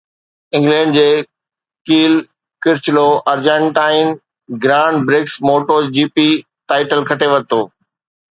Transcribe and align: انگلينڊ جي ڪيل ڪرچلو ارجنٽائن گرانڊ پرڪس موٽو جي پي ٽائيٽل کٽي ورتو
انگلينڊ 0.55 0.89
جي 0.99 1.03
ڪيل 1.89 2.13
ڪرچلو 2.65 3.03
ارجنٽائن 3.33 4.07
گرانڊ 4.63 4.95
پرڪس 5.09 5.33
موٽو 5.51 5.77
جي 5.99 6.05
پي 6.15 6.27
ٽائيٽل 6.73 6.99
کٽي 7.11 7.27
ورتو 7.33 7.61